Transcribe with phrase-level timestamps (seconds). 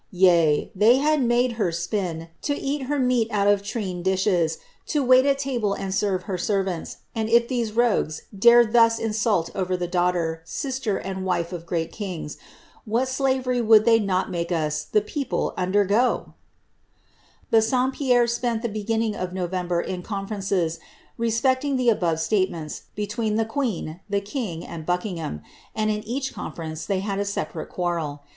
[0.11, 5.03] Tea, they have made her spin, to eat her meat out of treen' dishes, to
[5.03, 9.77] wait kt table, and serve her servants; and if these rogues dare thus insult over
[9.77, 12.37] the daughter, sister, and wife of great kings,
[12.85, 16.33] what slavery would they not make us, the people, undergo r"
[17.51, 20.79] Bassompierre spent the beginning of November in conferences,
[21.15, 25.43] re specting the above statements, between the queen, the king, and Buck ingham;
[25.75, 28.23] and in each conference they had a separate quarrel.